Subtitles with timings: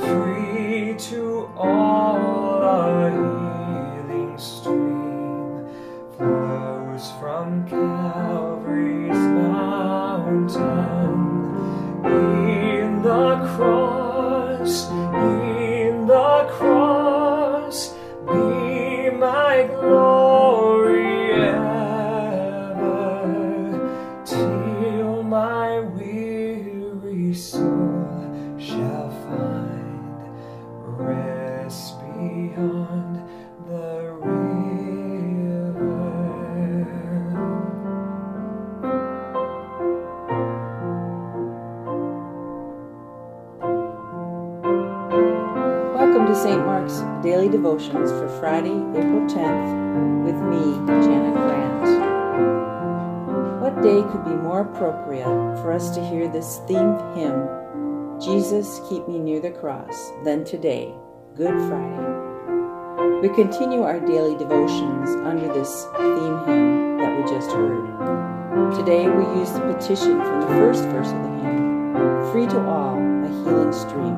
[0.00, 5.68] free to all a healing stream
[6.16, 10.56] flows from Calvary's mountain.
[12.04, 14.90] In the cross,
[47.26, 51.82] Daily Devotions for Friday, April 10th, with me, Janet Grant.
[53.60, 57.48] What day could be more appropriate for us to hear this theme hymn,
[58.20, 60.94] Jesus Keep Me Near the Cross, than today,
[61.34, 63.20] Good Friday?
[63.20, 68.72] We continue our daily devotions under this theme hymn that we just heard.
[68.76, 72.94] Today we use the petition from the first verse of the hymn, Free to All,
[72.94, 74.15] a Healing Stream.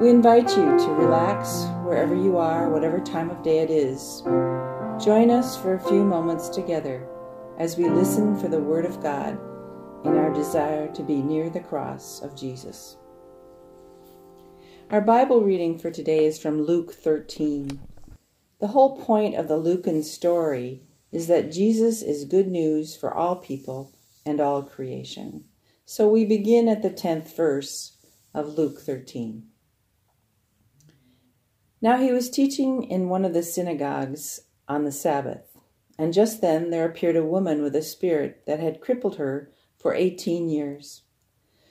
[0.00, 4.22] We invite you to relax wherever you are, whatever time of day it is.
[4.98, 7.06] Join us for a few moments together
[7.58, 9.38] as we listen for the Word of God
[10.06, 12.96] in our desire to be near the cross of Jesus.
[14.88, 17.78] Our Bible reading for today is from Luke 13.
[18.58, 20.80] The whole point of the Lucan story
[21.12, 23.92] is that Jesus is good news for all people
[24.24, 25.44] and all creation.
[25.84, 27.98] So we begin at the 10th verse
[28.32, 29.49] of Luke 13.
[31.82, 35.56] Now he was teaching in one of the synagogues on the Sabbath,
[35.98, 39.94] and just then there appeared a woman with a spirit that had crippled her for
[39.94, 41.02] eighteen years.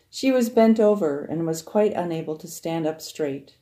[0.10, 3.58] She was bent over and was quite unable to stand up straight.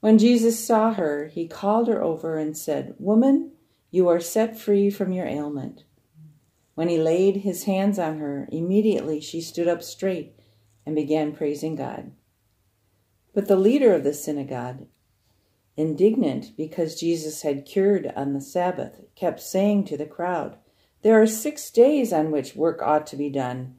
[0.00, 3.52] When Jesus saw her, he called her over and said, Woman,
[3.90, 5.84] you are set free from your ailment.
[6.74, 10.34] When he laid his hands on her, immediately she stood up straight
[10.84, 12.12] and began praising God.
[13.34, 14.86] But the leader of the synagogue,
[15.76, 20.56] indignant because Jesus had cured on the Sabbath, kept saying to the crowd,
[21.02, 23.76] There are six days on which work ought to be done.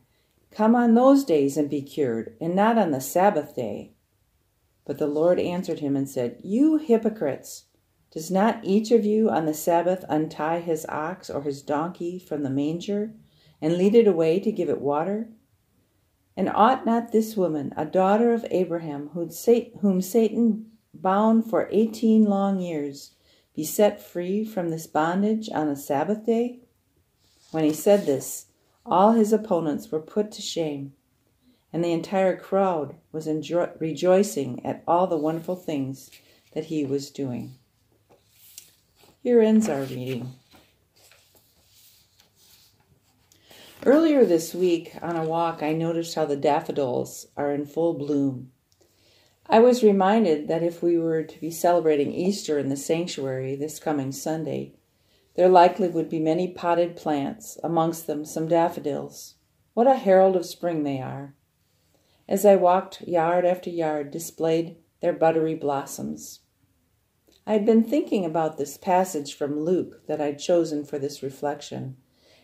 [0.51, 3.93] Come on those days and be cured, and not on the Sabbath day.
[4.85, 7.65] But the Lord answered him and said, You hypocrites!
[8.11, 12.43] Does not each of you on the Sabbath untie his ox or his donkey from
[12.43, 13.13] the manger
[13.59, 15.29] and lead it away to give it water?
[16.37, 22.59] And ought not this woman, a daughter of Abraham, whom Satan bound for eighteen long
[22.59, 23.11] years,
[23.55, 26.59] be set free from this bondage on a Sabbath day?
[27.51, 28.47] When he said this,
[28.85, 30.93] all his opponents were put to shame,
[31.71, 36.09] and the entire crowd was enjo- rejoicing at all the wonderful things
[36.53, 37.53] that he was doing.
[39.21, 40.33] Here ends our reading.
[43.85, 48.52] Earlier this week on a walk, I noticed how the daffodils are in full bloom.
[49.47, 53.77] I was reminded that if we were to be celebrating Easter in the sanctuary this
[53.79, 54.73] coming Sunday,
[55.35, 59.35] there likely would be many potted plants, amongst them some daffodils.
[59.73, 61.35] What a herald of spring they are!
[62.27, 66.39] As I walked yard after yard, displayed their buttery blossoms.
[67.45, 71.97] I had been thinking about this passage from Luke that I'd chosen for this reflection,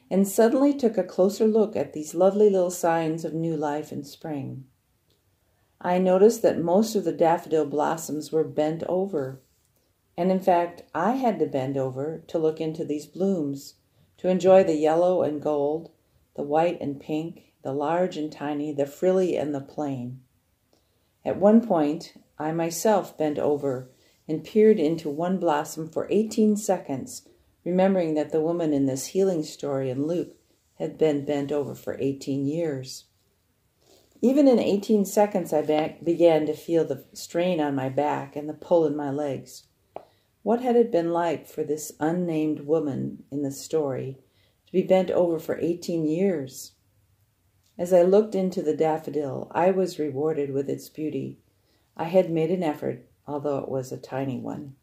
[0.10, 4.04] and suddenly took a closer look at these lovely little signs of new life in
[4.04, 4.66] spring.
[5.82, 9.42] I noticed that most of the daffodil blossoms were bent over.
[10.18, 13.76] And in fact, I had to bend over to look into these blooms,
[14.18, 15.92] to enjoy the yellow and gold,
[16.36, 20.20] the white and pink, the large and tiny, the frilly and the plain.
[21.24, 23.90] At one point, I myself bent over
[24.28, 27.28] and peered into one blossom for 18 seconds,
[27.64, 30.36] remembering that the woman in this healing story in Luke
[30.76, 33.06] had been bent over for 18 years.
[34.22, 35.62] Even in 18 seconds, I
[36.04, 39.64] began to feel the strain on my back and the pull in my legs.
[40.44, 44.18] What had it been like for this unnamed woman in the story
[44.66, 46.74] to be bent over for 18 years?
[47.78, 51.40] As I looked into the daffodil, I was rewarded with its beauty.
[51.96, 54.76] I had made an effort, although it was a tiny one.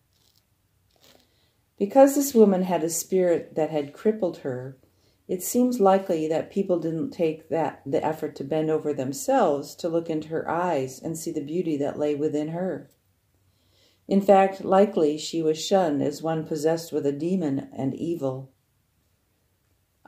[1.78, 4.78] Because this woman had a spirit that had crippled her,
[5.28, 9.88] it seems likely that people didn't take that the effort to bend over themselves to
[9.88, 12.88] look into her eyes and see the beauty that lay within her.
[14.06, 18.52] In fact, likely she was shunned as one possessed with a demon and evil.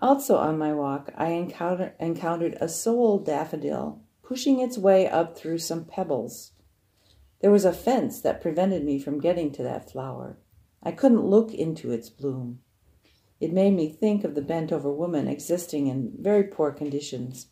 [0.00, 5.58] Also on my walk, I encounter, encountered a sole daffodil pushing its way up through
[5.58, 6.52] some pebbles.
[7.40, 10.38] There was a fence that prevented me from getting to that flower.
[10.82, 12.60] I couldn't look into its bloom.
[13.40, 17.46] It made me think of the bent over woman existing in very poor conditions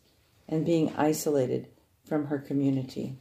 [0.47, 1.67] and being isolated
[2.05, 3.15] from her community.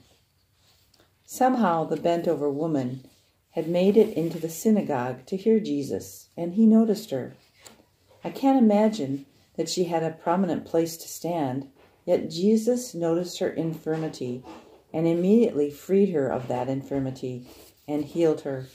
[1.24, 3.06] Somehow, the bent over woman
[3.50, 7.34] had made it into the synagogue to hear Jesus, and he noticed her.
[8.22, 9.26] I can't imagine
[9.56, 11.69] that she had a prominent place to stand,
[12.04, 14.44] yet Jesus noticed her infirmity
[14.92, 17.46] and immediately freed her of that infirmity
[17.88, 18.66] and healed her.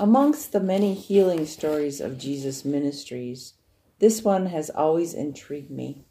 [0.00, 3.52] Amongst the many healing stories of Jesus' ministries,
[3.98, 6.06] this one has always intrigued me.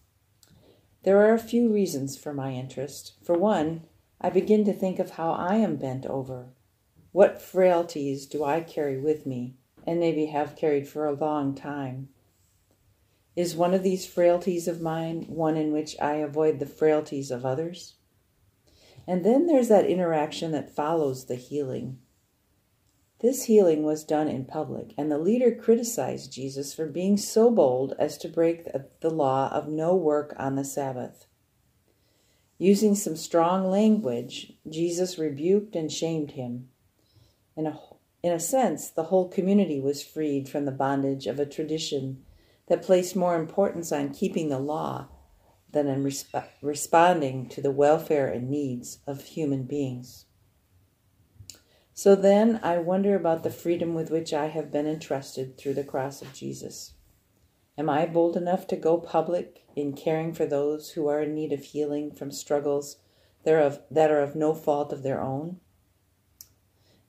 [1.02, 3.14] There are a few reasons for my interest.
[3.24, 3.82] For one,
[4.22, 6.50] I begin to think of how I am bent over.
[7.12, 9.56] What frailties do I carry with me?
[9.88, 12.10] and maybe have carried for a long time.
[13.36, 17.44] Is one of these frailties of mine one in which I avoid the frailties of
[17.44, 17.96] others?
[19.08, 21.98] And then there's that interaction that follows the healing.
[23.22, 27.94] This healing was done in public, and the leader criticized Jesus for being so bold
[28.00, 28.66] as to break
[29.02, 31.26] the law of no work on the Sabbath.
[32.58, 36.70] Using some strong language, Jesus rebuked and shamed him.
[37.58, 37.80] In a
[38.22, 42.24] in a sense, the whole community was freed from the bondage of a tradition
[42.68, 45.08] that placed more importance on keeping the law
[45.72, 50.26] than in resp- responding to the welfare and needs of human beings.
[52.00, 55.84] So then I wonder about the freedom with which I have been entrusted through the
[55.84, 56.94] cross of Jesus.
[57.78, 61.52] Am I bold enough to go public in caring for those who are in need
[61.52, 63.02] of healing from struggles
[63.44, 65.60] that are of, that are of no fault of their own?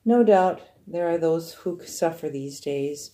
[0.05, 3.13] No doubt there are those who suffer these days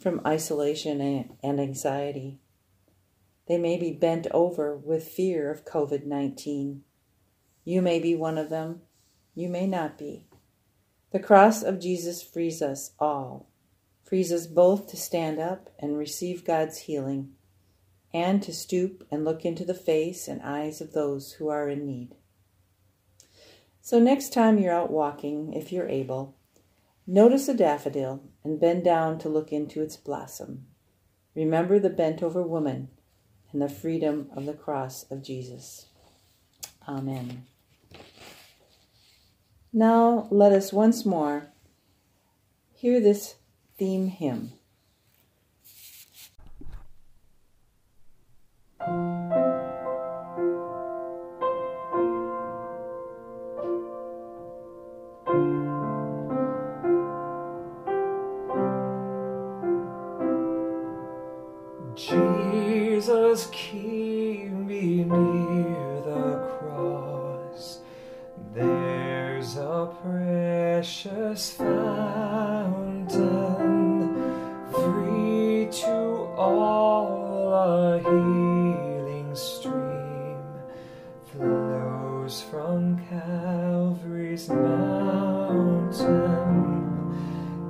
[0.00, 1.00] from isolation
[1.40, 2.40] and anxiety.
[3.46, 6.82] They may be bent over with fear of COVID 19.
[7.64, 8.80] You may be one of them.
[9.36, 10.26] You may not be.
[11.12, 13.48] The cross of Jesus frees us all,
[14.04, 17.32] frees us both to stand up and receive God's healing,
[18.12, 21.86] and to stoop and look into the face and eyes of those who are in
[21.86, 22.16] need.
[23.80, 26.36] So, next time you're out walking, if you're able,
[27.06, 30.66] Notice a daffodil and bend down to look into its blossom.
[31.34, 32.88] Remember the bent over woman
[33.52, 35.86] and the freedom of the cross of Jesus.
[36.86, 37.46] Amen.
[39.72, 41.48] Now let us once more
[42.74, 43.36] hear this
[43.78, 44.52] theme hymn.
[70.00, 73.12] Precious fountain,
[74.72, 80.38] free to all, a healing stream
[81.30, 86.22] flows from Calvary's mountain.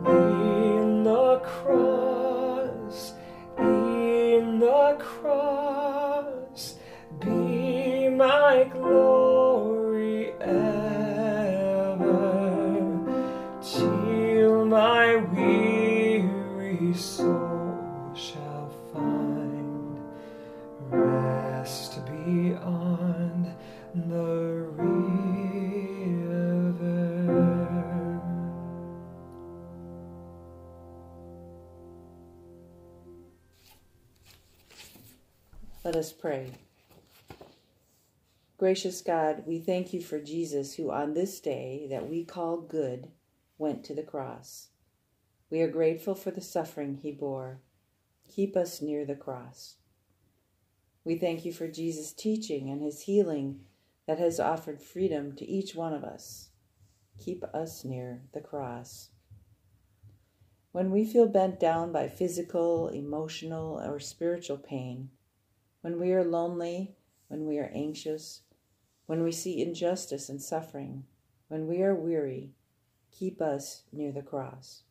[0.06, 3.14] In the cross,
[3.58, 6.76] in the cross,
[7.20, 9.01] be my glory
[36.02, 36.50] us pray.
[38.58, 43.06] Gracious God, we thank you for Jesus, who on this day that we call good
[43.56, 44.70] went to the cross.
[45.48, 47.60] We are grateful for the suffering he bore.
[48.28, 49.76] Keep us near the cross.
[51.04, 53.60] We thank you for Jesus' teaching and his healing
[54.08, 56.48] that has offered freedom to each one of us.
[57.24, 59.10] Keep us near the cross.
[60.72, 65.10] When we feel bent down by physical, emotional, or spiritual pain,
[65.82, 66.96] when we are lonely,
[67.28, 68.42] when we are anxious,
[69.06, 71.04] when we see injustice and suffering,
[71.48, 72.52] when we are weary,
[73.10, 74.84] keep us near the cross.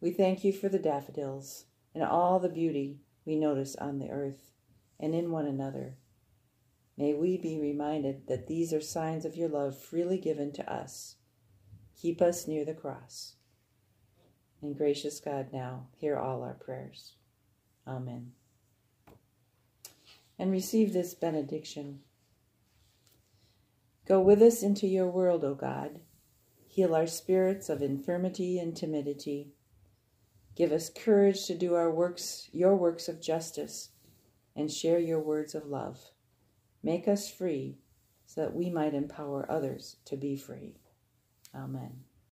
[0.00, 4.52] We thank you for the daffodils and all the beauty we notice on the earth
[4.98, 5.96] and in one another.
[6.96, 11.16] May we be reminded that these are signs of your love freely given to us.
[12.00, 13.36] Keep us near the cross.
[14.60, 17.14] And gracious God, now hear all our prayers.
[17.86, 18.32] Amen.
[20.40, 22.00] And receive this benediction.
[24.08, 26.00] Go with us into your world, O God.
[26.66, 29.52] Heal our spirits of infirmity and timidity.
[30.56, 33.90] Give us courage to do our works, your works of justice,
[34.56, 35.98] and share your words of love.
[36.82, 37.76] Make us free
[38.24, 40.78] so that we might empower others to be free.
[41.54, 42.04] Amen.